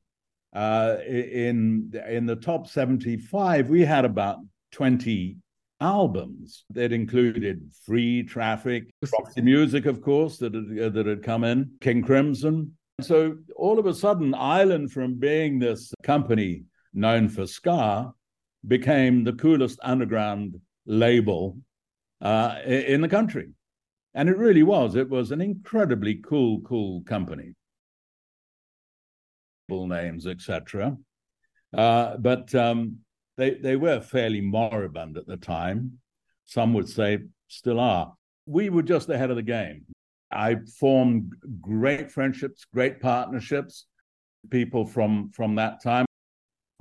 uh, 0.55 0.95
in, 1.05 1.91
in 2.07 2.25
the 2.25 2.37
top 2.37 2.67
75, 2.67 3.67
we 3.67 3.83
had 3.83 4.05
about 4.05 4.37
20 4.71 5.35
albums 5.79 6.63
that 6.71 6.91
included 6.91 7.71
Free 7.85 8.23
Traffic, 8.23 8.89
Music, 9.37 9.85
of 9.85 10.01
course, 10.01 10.37
that 10.37 10.53
had, 10.53 10.79
uh, 10.79 10.89
that 10.89 11.05
had 11.05 11.23
come 11.23 11.43
in, 11.43 11.71
King 11.81 12.01
Crimson. 12.01 12.75
So 13.01 13.37
all 13.55 13.77
of 13.77 13.85
a 13.85 13.93
sudden, 13.93 14.33
Island, 14.33 14.91
from 14.91 15.15
being 15.15 15.59
this 15.59 15.93
company 16.03 16.63
known 16.93 17.29
for 17.29 17.45
ska, 17.45 18.11
became 18.67 19.23
the 19.23 19.33
coolest 19.33 19.79
underground 19.83 20.59
label 20.85 21.59
uh, 22.21 22.55
in 22.65 23.01
the 23.01 23.07
country. 23.07 23.49
And 24.13 24.29
it 24.29 24.37
really 24.37 24.63
was. 24.63 24.95
It 24.95 25.09
was 25.09 25.31
an 25.31 25.41
incredibly 25.41 26.15
cool, 26.15 26.61
cool 26.61 27.01
company. 27.03 27.53
Names, 29.69 30.25
etc. 30.25 30.97
Uh, 31.77 32.15
but 32.17 32.55
um, 32.55 32.99
they, 33.37 33.55
they 33.55 33.75
were 33.75 34.01
fairly 34.01 34.41
moribund 34.41 35.17
at 35.17 35.27
the 35.27 35.37
time. 35.37 35.99
Some 36.45 36.73
would 36.73 36.89
say 36.89 37.19
still 37.47 37.79
are. 37.79 38.13
We 38.45 38.69
were 38.69 38.83
just 38.83 39.09
ahead 39.09 39.29
of 39.29 39.35
the 39.35 39.43
game. 39.43 39.85
I 40.31 40.57
formed 40.79 41.33
great 41.61 42.11
friendships, 42.11 42.65
great 42.73 42.99
partnerships, 42.99 43.85
people 44.49 44.85
from 44.85 45.31
from 45.31 45.55
that 45.55 45.81
time 45.83 46.05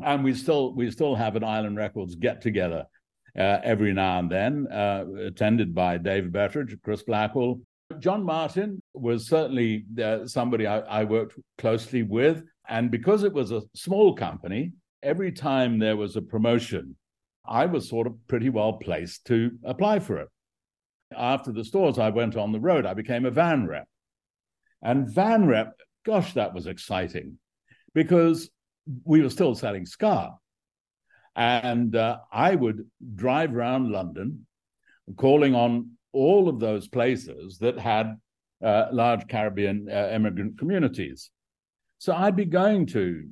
and 0.05 0.25
we 0.25 0.35
still 0.35 0.75
we 0.75 0.91
still 0.91 1.15
have 1.15 1.37
an 1.37 1.45
Island 1.45 1.77
Records 1.77 2.15
get 2.15 2.41
together 2.41 2.87
uh, 3.39 3.59
every 3.63 3.93
now 3.93 4.19
and 4.19 4.31
then, 4.31 4.67
uh, 4.69 5.05
attended 5.21 5.75
by 5.75 5.99
David 5.99 6.33
Betteridge, 6.33 6.81
Chris 6.83 7.03
Blackwell. 7.03 7.61
John 7.99 8.25
Martyn 8.25 8.81
was 8.95 9.29
certainly 9.29 9.85
uh, 10.03 10.27
somebody 10.27 10.67
I, 10.67 10.81
I, 10.81 11.05
worked 11.05 11.39
closely 11.57 12.03
with, 12.03 12.43
and 12.69 12.91
because 12.91 13.23
it 13.23 13.33
was 13.33 13.53
a 13.53 13.63
small 13.75 14.15
company, 14.15 14.73
every 15.07 15.31
time 15.31 15.79
there 15.79 15.97
was 15.97 16.17
a 16.17 16.23
promotion, 16.23 16.97
I 17.49 17.67
was 17.67 17.89
sort 17.89 18.09
of 18.09 18.15
pretty 18.27 18.51
well 18.51 18.73
placed 18.73 19.25
to 19.27 19.53
apply 19.63 20.01
for 20.01 20.17
it. 20.19 20.29
After 21.17 21.53
the 21.53 21.65
stores, 21.65 21.99
I 21.99 22.11
went 22.11 22.37
on 22.37 22.51
the 22.51 22.59
road. 22.59 22.85
I 22.85 22.95
became 22.95 23.25
a 23.25 23.31
van 23.31 23.69
rep, 23.69 23.89
and 24.83 25.09
van 25.09 25.47
rep, 25.47 25.81
gosh, 26.05 26.35
that 26.35 26.53
was 26.53 26.67
exciting, 26.67 27.39
because 27.95 28.51
we 29.05 29.23
were 29.23 29.31
still 29.31 29.55
selling 29.55 29.87
ska. 29.87 30.35
And 31.37 31.95
uh, 31.95 32.19
I 32.33 32.55
would 32.57 32.91
drive 33.15 33.55
around 33.55 33.93
London 33.93 34.47
calling 35.17 35.55
on 35.55 35.91
all 36.13 36.49
of 36.49 36.59
those 36.59 36.89
places 36.89 37.59
that 37.59 37.79
had 37.79 38.17
uh, 38.65 38.87
large 38.91 39.29
Caribbean 39.29 39.89
uh, 39.89 40.11
immigrant 40.13 40.59
communities. 40.59 41.31
So 41.99 42.13
I'd 42.13 42.37
be 42.37 42.47
going 42.47 42.87
to 42.87 43.29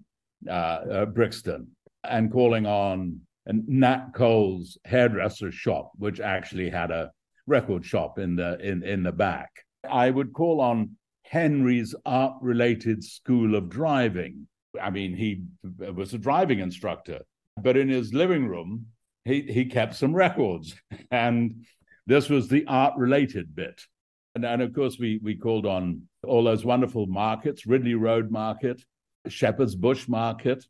uh, 0.49 0.51
uh, 0.51 1.07
Brixton 1.07 1.69
and 2.03 2.31
calling 2.31 2.67
on 2.67 3.21
Nat 3.47 4.09
Cole's 4.15 4.79
hairdresser 4.85 5.53
shop, 5.53 5.93
which 5.97 6.21
actually 6.21 6.71
had 6.71 6.91
a 6.91 7.11
record 7.47 7.85
shop 7.85 8.19
in 8.19 8.37
the 8.37 8.59
in, 8.61 8.83
in 8.83 9.03
the 9.03 9.13
back. 9.13 9.51
I 9.89 10.11
would 10.11 10.33
call 10.33 10.61
on 10.61 10.97
Henry's 11.25 11.95
art-related 12.07 13.03
school 13.03 13.55
of 13.55 13.69
driving, 13.69 14.47
I 14.81 14.91
mean, 14.91 15.17
he 15.17 15.43
was 15.79 16.15
a 16.15 16.19
driving 16.19 16.61
instructor, 16.61 17.21
but 17.61 17.77
in 17.77 17.89
his 17.89 18.13
living 18.13 18.47
room, 18.47 18.87
he, 19.25 19.43
he 19.43 19.65
kept 19.65 19.95
some 19.95 20.15
records. 20.15 20.75
And 21.11 21.65
this 22.07 22.29
was 22.29 22.49
the 22.49 22.65
art 22.67 22.95
related 22.97 23.55
bit. 23.55 23.81
And, 24.35 24.45
and 24.45 24.63
of 24.63 24.75
course, 24.75 24.99
we, 24.99 25.21
we 25.23 25.37
called 25.37 25.65
on 25.65 26.03
all 26.25 26.45
those 26.45 26.65
wonderful 26.65 27.07
markets 27.07 27.67
Ridley 27.67 27.95
Road 27.95 28.31
Market, 28.31 28.83
Shepherd's 29.29 29.75
Bush 29.75 30.09
Market. 30.09 30.65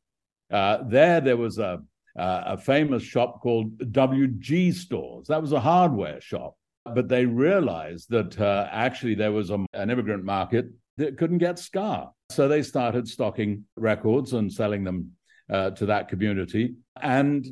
Uh, 0.51 0.79
there, 0.87 1.21
there 1.21 1.37
was 1.37 1.59
a, 1.59 1.81
a 2.17 2.57
famous 2.57 3.03
shop 3.03 3.41
called 3.41 3.77
WG 3.79 4.73
Stores. 4.75 5.27
That 5.29 5.43
was 5.43 5.53
a 5.53 5.61
hardware 5.61 6.21
shop. 6.21 6.57
But 6.85 7.09
they 7.09 7.25
realized 7.25 8.11
that 8.11 8.39
uh, 8.39 8.69
actually 8.71 9.15
there 9.15 9.33
was 9.33 9.51
a, 9.51 9.65
an 9.73 9.91
immigrant 9.91 10.25
market 10.25 10.67
that 10.99 11.17
couldn't 11.17 11.39
get 11.39 11.59
ska. 11.59 12.11
So 12.31 12.47
they 12.47 12.63
started 12.63 13.09
stocking 13.09 13.65
records 13.77 14.33
and 14.33 14.53
selling 14.53 14.85
them 14.85 15.13
uh, 15.51 15.71
to 15.71 15.87
that 15.87 16.09
community. 16.09 16.75
And 17.01 17.47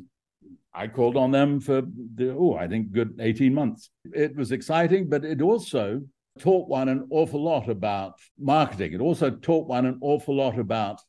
I 0.73 0.87
called 0.87 1.17
on 1.17 1.31
them 1.31 1.59
for, 1.59 1.81
the, 2.15 2.35
oh, 2.37 2.55
I 2.55 2.67
think 2.67 2.91
good 2.91 3.17
18 3.19 3.53
months. 3.53 3.89
It 4.13 4.35
was 4.35 4.51
exciting, 4.51 5.09
but 5.09 5.23
it 5.23 5.41
also 5.41 6.01
taught 6.39 6.67
one 6.67 6.89
an 6.89 7.07
awful 7.09 7.43
lot 7.43 7.69
about 7.69 8.13
marketing. 8.39 8.93
It 8.93 9.01
also 9.01 9.29
taught 9.29 9.67
one 9.67 9.85
an 9.85 9.99
awful 10.01 10.35
lot 10.35 10.57
about 10.57 10.99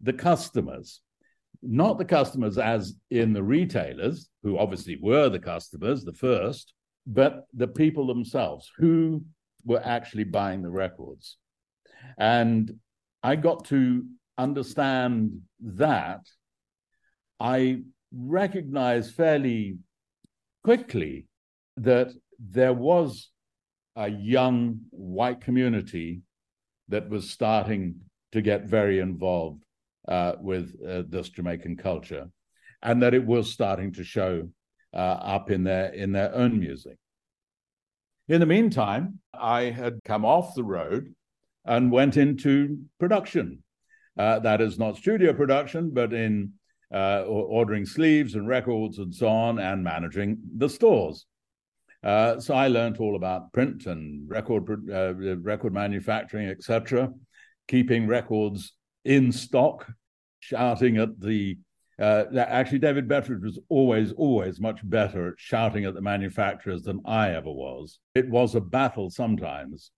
the 0.00 0.12
customers, 0.12 1.00
not 1.62 1.98
the 1.98 2.04
customers 2.04 2.58
as 2.58 2.94
in 3.10 3.32
the 3.32 3.42
retailers, 3.42 4.28
who 4.42 4.58
obviously 4.58 4.98
were 5.00 5.28
the 5.28 5.38
customers, 5.38 6.04
the 6.04 6.12
first, 6.12 6.74
but 7.06 7.44
the 7.54 7.68
people 7.68 8.06
themselves 8.06 8.70
who 8.76 9.22
were 9.64 9.82
actually 9.84 10.24
buying 10.24 10.62
the 10.62 10.70
records. 10.70 11.36
And 12.18 12.78
I 13.22 13.36
got 13.36 13.66
to 13.66 14.04
understand 14.38 15.40
that. 15.60 16.20
I 17.38 17.82
recognized 18.12 19.14
fairly 19.14 19.78
quickly 20.64 21.26
that 21.76 22.12
there 22.38 22.72
was 22.72 23.30
a 24.00 24.08
young 24.08 24.80
white 24.90 25.42
community 25.42 26.22
that 26.88 27.10
was 27.10 27.28
starting 27.28 27.96
to 28.32 28.40
get 28.40 28.64
very 28.64 28.98
involved 28.98 29.62
uh, 30.08 30.32
with 30.40 30.74
uh, 30.88 31.02
this 31.06 31.28
Jamaican 31.28 31.76
culture, 31.76 32.30
and 32.82 33.02
that 33.02 33.12
it 33.12 33.24
was 33.24 33.52
starting 33.52 33.92
to 33.92 34.02
show 34.02 34.48
uh, 34.94 34.96
up 35.36 35.50
in 35.50 35.64
their 35.64 35.92
in 35.92 36.12
their 36.12 36.34
own 36.34 36.58
music. 36.58 36.96
In 38.26 38.40
the 38.40 38.46
meantime, 38.46 39.18
I 39.34 39.64
had 39.64 40.00
come 40.04 40.24
off 40.24 40.54
the 40.54 40.64
road 40.64 41.14
and 41.66 41.92
went 41.92 42.16
into 42.16 42.78
production. 42.98 43.62
Uh, 44.18 44.38
that 44.38 44.62
is 44.62 44.78
not 44.78 44.96
studio 44.96 45.34
production, 45.34 45.90
but 45.90 46.14
in 46.14 46.54
uh, 46.92 47.24
ordering 47.26 47.84
sleeves 47.84 48.34
and 48.34 48.48
records 48.48 48.98
and 48.98 49.14
so 49.14 49.28
on, 49.28 49.58
and 49.58 49.84
managing 49.84 50.38
the 50.56 50.70
stores. 50.70 51.26
Uh, 52.02 52.40
so 52.40 52.54
I 52.54 52.68
learned 52.68 52.96
all 52.98 53.16
about 53.16 53.52
print 53.52 53.86
and 53.86 54.28
record 54.28 54.90
uh, 54.90 55.14
record 55.14 55.72
manufacturing, 55.72 56.48
etc. 56.48 57.10
Keeping 57.68 58.06
records 58.06 58.72
in 59.04 59.32
stock, 59.32 59.86
shouting 60.40 60.96
at 60.96 61.20
the. 61.20 61.58
Uh, 62.00 62.24
actually, 62.38 62.78
David 62.78 63.06
Betteridge 63.06 63.42
was 63.42 63.58
always, 63.68 64.12
always 64.12 64.58
much 64.58 64.80
better 64.88 65.28
at 65.28 65.34
shouting 65.36 65.84
at 65.84 65.92
the 65.92 66.00
manufacturers 66.00 66.82
than 66.82 67.02
I 67.04 67.32
ever 67.34 67.50
was. 67.50 67.98
It 68.14 68.26
was 68.30 68.54
a 68.54 68.60
battle 68.60 69.10
sometimes 69.10 69.90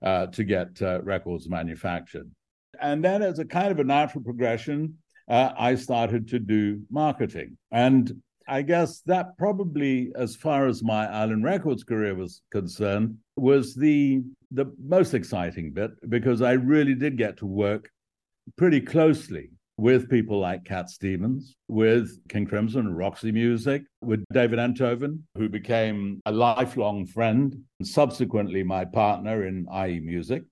uh, 0.00 0.26
to 0.28 0.44
get 0.44 0.80
uh, 0.80 1.02
records 1.02 1.48
manufactured. 1.48 2.30
And 2.80 3.04
then, 3.04 3.22
as 3.22 3.40
a 3.40 3.44
kind 3.44 3.72
of 3.72 3.80
a 3.80 3.84
natural 3.84 4.22
progression, 4.22 4.98
uh, 5.28 5.50
I 5.58 5.74
started 5.74 6.28
to 6.28 6.38
do 6.38 6.82
marketing. 6.90 7.58
And 7.72 8.22
I 8.48 8.62
guess 8.62 9.00
that 9.02 9.36
probably, 9.36 10.10
as 10.16 10.34
far 10.34 10.66
as 10.66 10.82
my 10.82 11.06
Island 11.06 11.44
Records 11.44 11.84
career 11.84 12.14
was 12.14 12.42
concerned, 12.50 13.18
was 13.36 13.74
the 13.74 14.22
the 14.50 14.72
most 14.82 15.12
exciting 15.14 15.72
bit 15.72 15.90
because 16.08 16.40
I 16.40 16.52
really 16.52 16.94
did 16.94 17.18
get 17.18 17.36
to 17.38 17.46
work 17.46 17.90
pretty 18.56 18.80
closely 18.80 19.50
with 19.76 20.10
people 20.10 20.40
like 20.40 20.64
Cat 20.64 20.90
Stevens, 20.90 21.54
with 21.68 22.18
King 22.28 22.46
Crimson, 22.46 22.92
Roxy 22.94 23.30
Music, 23.30 23.82
with 24.00 24.24
David 24.32 24.58
Enthoven, 24.58 25.20
who 25.36 25.48
became 25.48 26.20
a 26.26 26.32
lifelong 26.32 27.06
friend 27.06 27.56
and 27.78 27.86
subsequently 27.86 28.64
my 28.64 28.84
partner 28.84 29.46
in 29.46 29.66
IE 29.72 30.00
Music. 30.00 30.42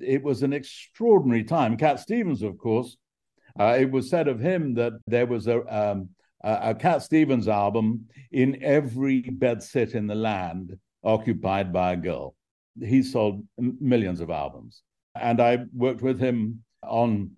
It 0.00 0.22
was 0.22 0.42
an 0.42 0.52
extraordinary 0.52 1.42
time. 1.42 1.76
Cat 1.76 1.98
Stevens, 1.98 2.42
of 2.42 2.56
course, 2.58 2.96
uh, 3.58 3.76
it 3.78 3.90
was 3.90 4.08
said 4.08 4.28
of 4.28 4.38
him 4.38 4.74
that 4.74 4.92
there 5.06 5.26
was 5.26 5.48
a, 5.48 5.60
um, 5.74 6.10
a, 6.46 6.74
Cat 6.74 7.02
Stevens 7.02 7.48
album 7.48 8.06
in 8.30 8.62
every 8.62 9.22
bed 9.22 9.58
bedsit 9.58 9.94
in 9.94 10.06
the 10.06 10.14
land 10.14 10.78
occupied 11.02 11.72
by 11.72 11.92
a 11.92 11.96
girl. 11.96 12.34
He 12.80 13.02
sold 13.02 13.44
millions 13.58 14.20
of 14.20 14.30
albums. 14.30 14.82
And 15.20 15.40
I 15.40 15.64
worked 15.74 16.02
with 16.02 16.20
him 16.20 16.62
on 16.82 17.32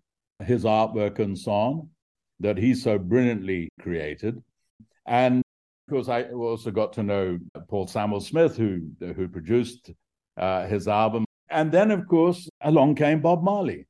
his 0.45 0.65
artwork 0.65 1.19
and 1.21 1.39
so 1.39 1.53
on 1.53 1.89
that 2.41 2.59
he 2.59 2.75
so 2.75 2.99
brilliantly 2.99 3.69
created. 3.81 4.43
And 5.07 5.39
of 5.39 5.91
course, 5.91 6.09
I 6.09 6.25
also 6.25 6.71
got 6.71 6.93
to 6.95 7.03
know 7.03 7.39
Paul 7.69 7.87
Samwell-Smith, 7.87 8.57
who, 8.57 8.91
who 9.01 9.27
produced 9.27 9.91
uh, 10.37 10.67
his 10.67 10.87
album. 10.87 11.25
And 11.49 11.73
then, 11.73 11.91
of 11.91 12.07
course, 12.07 12.49
along 12.61 12.97
came 12.97 13.21
Bob 13.23 13.43
Marley. 13.43 13.87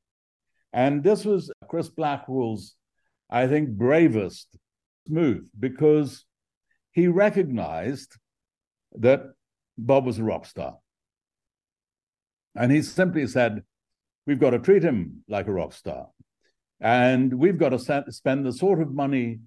And 0.71 1.03
this 1.03 1.25
was 1.25 1.51
Chris 1.67 1.89
Blackwell's, 1.89 2.75
I 3.29 3.47
think, 3.47 3.69
bravest 3.69 4.57
move 5.09 5.43
because 5.57 6.25
he 6.91 7.07
recognized 7.07 8.15
that 8.95 9.21
Bob 9.77 10.05
was 10.05 10.19
a 10.19 10.23
rock 10.23 10.45
star. 10.45 10.77
And 12.55 12.71
he 12.71 12.81
simply 12.81 13.27
said, 13.27 13.63
We've 14.25 14.39
got 14.39 14.51
to 14.51 14.59
treat 14.59 14.83
him 14.83 15.23
like 15.27 15.47
a 15.47 15.51
rock 15.51 15.73
star. 15.73 16.09
And 16.79 17.33
we've 17.33 17.57
got 17.57 17.69
to 17.69 18.11
spend 18.11 18.45
the 18.45 18.53
sort 18.53 18.81
of 18.81 18.93
money 18.93 19.39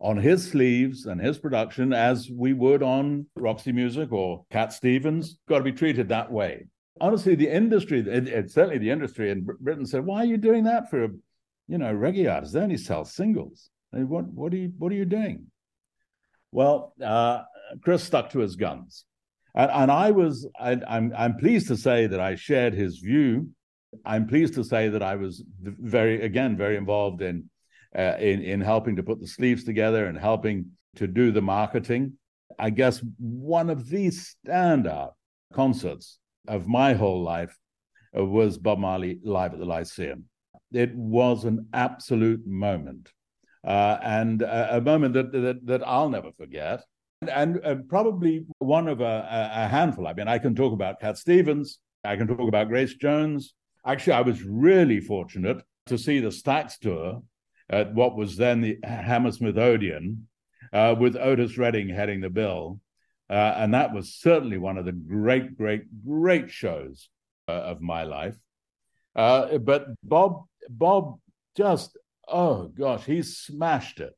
on 0.00 0.16
his 0.16 0.50
sleeves 0.50 1.04
and 1.04 1.20
his 1.20 1.38
production 1.38 1.92
as 1.92 2.30
we 2.34 2.54
would 2.54 2.82
on 2.82 3.26
Roxy 3.36 3.70
Music 3.70 4.12
or 4.12 4.44
Cat 4.50 4.72
Stevens. 4.72 5.38
Got 5.48 5.58
to 5.58 5.64
be 5.64 5.72
treated 5.72 6.08
that 6.08 6.32
way. 6.32 6.66
Honestly, 7.00 7.34
the 7.34 7.54
industry, 7.54 8.00
it, 8.00 8.28
it, 8.28 8.50
certainly 8.50 8.78
the 8.78 8.90
industry 8.90 9.30
in 9.30 9.46
Britain 9.60 9.86
said, 9.86 10.04
"Why 10.04 10.22
are 10.22 10.26
you 10.26 10.36
doing 10.36 10.64
that 10.64 10.90
for, 10.90 11.04
a 11.04 11.08
you 11.68 11.78
know, 11.78 11.94
reggae 11.94 12.32
artists? 12.32 12.54
They 12.54 12.60
only 12.60 12.76
sell 12.76 13.04
singles. 13.04 13.70
What 13.92 14.26
what 14.26 14.52
are 14.52 14.56
you 14.56 14.72
what 14.78 14.92
are 14.92 14.96
you 14.96 15.04
doing?" 15.04 15.46
Well, 16.52 16.94
uh, 17.02 17.42
Chris 17.82 18.02
stuck 18.02 18.30
to 18.30 18.40
his 18.40 18.56
guns, 18.56 19.04
and, 19.54 19.70
and 19.70 19.90
I 19.90 20.10
was 20.10 20.48
I, 20.58 20.78
I'm 20.88 21.12
I'm 21.16 21.36
pleased 21.36 21.68
to 21.68 21.76
say 21.76 22.06
that 22.06 22.20
I 22.20 22.34
shared 22.34 22.74
his 22.74 22.98
view. 22.98 23.50
I'm 24.04 24.26
pleased 24.28 24.54
to 24.54 24.64
say 24.64 24.88
that 24.88 25.02
I 25.02 25.16
was 25.16 25.44
very 25.62 26.22
again 26.22 26.56
very 26.56 26.76
involved 26.76 27.22
in 27.22 27.50
uh, 27.96 28.16
in 28.18 28.42
in 28.42 28.60
helping 28.60 28.96
to 28.96 29.02
put 29.02 29.20
the 29.20 29.26
sleeves 29.26 29.64
together 29.64 30.06
and 30.06 30.18
helping 30.18 30.70
to 30.96 31.06
do 31.06 31.32
the 31.32 31.42
marketing. 31.42 32.14
I 32.58 32.70
guess 32.70 33.02
one 33.18 33.70
of 33.70 33.88
the 33.88 34.08
standout 34.08 35.12
concerts 35.52 36.18
of 36.46 36.66
my 36.66 36.94
whole 36.94 37.22
life 37.22 37.56
was 38.12 38.58
Bob 38.58 38.78
Marley 38.78 39.20
live 39.22 39.52
at 39.52 39.58
the 39.58 39.64
Lyceum. 39.64 40.24
It 40.72 40.94
was 40.94 41.44
an 41.44 41.68
absolute 41.72 42.46
moment, 42.46 43.10
uh, 43.64 43.98
and 44.02 44.42
a, 44.42 44.76
a 44.76 44.80
moment 44.80 45.14
that, 45.14 45.32
that, 45.32 45.66
that 45.66 45.86
I'll 45.86 46.08
never 46.08 46.32
forget. 46.32 46.82
And, 47.20 47.30
and 47.30 47.64
uh, 47.64 47.74
probably 47.88 48.46
one 48.58 48.88
of 48.88 49.00
a, 49.00 49.28
a, 49.30 49.68
handful. 49.68 50.06
I 50.06 50.14
mean, 50.14 50.28
I 50.28 50.38
can 50.38 50.54
talk 50.54 50.72
about 50.72 51.00
Cat 51.00 51.18
Stevens. 51.18 51.78
I 52.02 52.16
can 52.16 52.26
talk 52.26 52.48
about 52.48 52.68
Grace 52.68 52.94
Jones. 52.94 53.54
Actually, 53.84 54.14
I 54.14 54.22
was 54.22 54.42
really 54.42 55.00
fortunate 55.00 55.62
to 55.86 55.98
see 55.98 56.20
the 56.20 56.28
Stax 56.28 56.78
tour 56.78 57.22
at 57.68 57.94
what 57.94 58.16
was 58.16 58.36
then 58.36 58.60
the 58.60 58.78
Hammersmith 58.82 59.58
Odeon, 59.58 60.26
uh, 60.72 60.94
with 60.98 61.16
Otis 61.16 61.58
Redding 61.58 61.88
heading 61.88 62.20
the 62.20 62.30
bill. 62.30 62.80
Uh, 63.28 63.54
and 63.56 63.74
that 63.74 63.92
was 63.92 64.14
certainly 64.14 64.58
one 64.58 64.76
of 64.76 64.84
the 64.84 64.92
great, 64.92 65.56
great, 65.56 65.82
great 66.04 66.50
shows 66.50 67.08
uh, 67.48 67.52
of 67.52 67.80
my 67.80 68.02
life. 68.02 68.36
Uh, 69.14 69.58
but 69.58 69.86
Bob, 70.02 70.44
Bob 70.68 71.20
just, 71.56 71.96
oh 72.30 72.68
gosh, 72.68 73.04
he 73.04 73.22
smashed 73.22 74.00
it 74.00 74.12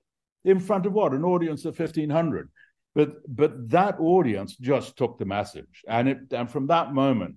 in 0.44 0.60
front 0.60 0.86
of 0.86 0.92
what? 0.92 1.12
An 1.12 1.24
audience 1.24 1.64
of 1.64 1.78
1,500. 1.78 2.48
But, 2.94 3.14
but 3.26 3.70
that 3.70 3.98
audience 4.00 4.56
just 4.56 4.96
took 4.96 5.18
the 5.18 5.24
message. 5.24 5.82
And, 5.88 6.08
it, 6.08 6.18
and 6.30 6.50
from 6.50 6.66
that 6.66 6.92
moment, 6.92 7.36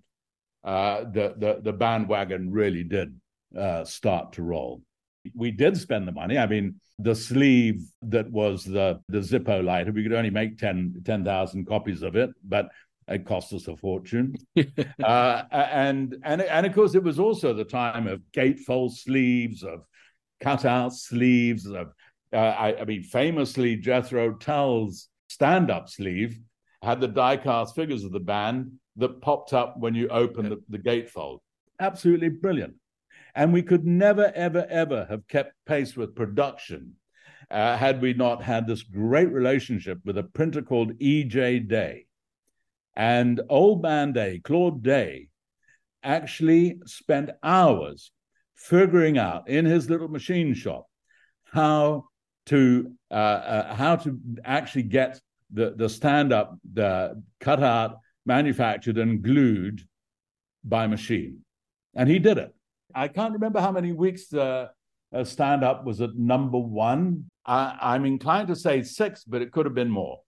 uh, 0.66 1.06
the, 1.06 1.34
the, 1.38 1.62
the 1.64 1.72
bandwagon 1.72 2.52
really 2.52 2.84
did 2.84 3.18
uh, 3.58 3.86
start 3.86 4.34
to 4.34 4.44
roll 4.44 4.82
we 5.34 5.52
did 5.52 5.78
spend 5.78 6.08
the 6.08 6.12
money. 6.12 6.38
I 6.38 6.46
mean, 6.46 6.80
the 7.00 7.16
sleeve 7.16 7.84
that 8.04 8.30
was 8.32 8.64
the 8.64 9.02
the 9.10 9.20
Zippo 9.20 9.64
lighter, 9.64 9.92
we 9.92 10.04
could 10.04 10.14
only 10.14 10.30
make 10.30 10.58
10 10.58 11.02
10,000 11.06 11.66
copies 11.66 12.02
of 12.04 12.16
it, 12.16 12.30
but 12.44 12.70
it 13.08 13.26
cost 13.26 13.54
us 13.54 13.68
a 13.68 13.76
fortune. 13.76 14.36
uh, 15.04 15.44
and 15.52 16.18
and 16.24 16.42
and 16.42 16.66
of 16.66 16.74
course, 16.74 16.96
it 16.96 17.04
was 17.04 17.20
also 17.20 17.54
the 17.54 17.66
time 17.66 18.08
of 18.08 18.22
gatefold 18.34 18.96
sleeves, 18.96 19.64
of 19.64 19.82
cutout 20.40 20.94
sleeves, 20.94 21.66
of 21.66 21.94
uh, 22.34 22.38
I, 22.38 22.82
I 22.82 22.86
mean, 22.86 23.04
famously, 23.04 23.76
Jethro 23.76 24.34
Tull's 24.34 25.10
stand-up 25.28 25.90
sleeve 25.90 26.40
had 26.82 27.02
the 27.02 27.08
die-cast 27.08 27.76
figures 27.76 28.04
of 28.04 28.12
the 28.12 28.20
band 28.20 28.72
that 28.98 29.22
popped 29.22 29.54
up 29.54 29.76
when 29.78 29.96
you 29.96 30.08
opened 30.10 30.52
the, 30.52 30.62
the 30.70 30.80
gatefold. 30.80 31.40
Absolutely 31.80 32.30
brilliant. 32.30 32.76
And 33.34 33.52
we 33.52 33.64
could 33.64 33.86
never, 33.86 34.32
ever, 34.34 34.66
ever 34.70 35.06
have 35.10 35.28
kept 35.28 35.54
pace 35.66 35.98
with 35.98 36.16
production 36.16 36.94
uh, 37.52 37.78
had 37.78 38.02
we 38.02 38.14
not 38.14 38.42
had 38.42 38.66
this 38.66 38.84
great 38.84 39.32
relationship 39.32 40.00
with 40.06 40.18
a 40.18 40.24
printer 40.24 40.62
called 40.62 40.94
E.J. 41.00 41.60
Day. 41.60 42.06
And 42.96 43.42
old 43.50 43.82
man 43.82 44.14
Day, 44.14 44.40
Claude 44.44 44.82
Day, 44.82 45.28
actually 46.02 46.80
spent 46.86 47.32
hours 47.44 48.12
figuring 48.56 49.18
out 49.18 49.48
in 49.50 49.66
his 49.66 49.90
little 49.90 50.08
machine 50.08 50.54
shop 50.54 50.86
how 51.46 52.06
to 52.46 52.92
uh, 53.12 53.14
uh, 53.14 53.76
how 53.76 53.96
to 53.96 54.20
actually 54.44 54.84
get 54.84 55.20
the 55.52 55.74
the 55.76 55.90
stand 55.90 56.34
up 56.34 56.58
the 56.74 57.22
cut 57.40 57.62
out 57.62 57.98
manufactured 58.26 58.98
and 58.98 59.22
glued 59.22 59.82
by 60.64 60.88
machine 60.88 61.40
and 61.96 62.10
he 62.10 62.18
did 62.18 62.38
it 62.38 62.56
I 62.96 63.10
can't 63.10 63.34
remember 63.34 63.60
how 63.60 63.72
many 63.72 63.92
weeks 63.92 64.34
uh, 64.34 64.68
stand 65.24 65.64
up 65.64 65.86
was 65.86 66.00
at 66.00 66.16
number 66.16 66.58
one. 66.58 67.26
I, 67.46 67.96
am 67.96 68.06
inclined 68.06 68.48
to 68.48 68.56
say 68.56 68.82
six, 68.84 69.26
but 69.26 69.42
it 69.42 69.52
could 69.52 69.66
have 69.66 69.76
been 69.76 69.90
more. 69.90 70.20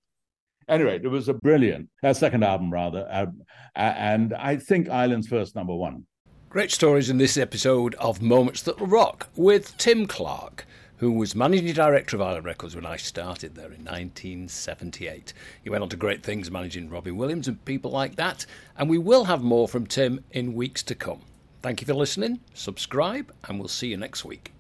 Anyway, 0.67 0.99
it 1.01 1.07
was 1.07 1.29
a 1.29 1.33
brilliant 1.33 1.89
uh, 2.03 2.13
second 2.13 2.43
album, 2.43 2.71
rather, 2.71 3.07
uh, 3.09 3.27
and 3.75 4.33
I 4.33 4.57
think 4.57 4.89
Island's 4.89 5.27
first 5.27 5.55
number 5.55 5.73
one. 5.73 6.05
Great 6.49 6.71
stories 6.71 7.10
in 7.10 7.17
this 7.17 7.36
episode 7.36 7.93
of 7.95 8.21
Moments 8.21 8.62
That 8.62 8.79
Rock 8.79 9.27
with 9.36 9.75
Tim 9.75 10.07
Clark, 10.07 10.65
who 10.95 11.12
was 11.12 11.36
managing 11.36 11.73
director 11.73 12.15
of 12.15 12.21
Island 12.21 12.45
Records 12.45 12.73
when 12.73 12.86
I 12.86 12.95
started 12.95 13.53
there 13.53 13.65
in 13.65 13.83
1978. 13.83 15.33
He 15.62 15.69
went 15.69 15.83
on 15.83 15.89
to 15.89 15.97
great 15.97 16.23
things 16.23 16.49
managing 16.49 16.89
Robbie 16.89 17.12
Williams 17.12 17.49
and 17.49 17.63
people 17.65 17.91
like 17.91 18.15
that, 18.15 18.45
and 18.77 18.89
we 18.89 18.97
will 18.97 19.25
have 19.25 19.43
more 19.43 19.67
from 19.67 19.88
Tim 19.88 20.23
in 20.31 20.53
weeks 20.53 20.83
to 20.83 20.95
come. 20.95 21.23
Thank 21.62 21.81
you 21.81 21.86
for 21.86 21.93
listening, 21.93 22.39
subscribe, 22.53 23.33
and 23.43 23.60
we'll 23.60 23.67
see 23.67 23.89
you 23.89 23.97
next 23.97 24.23
week. 24.23 24.53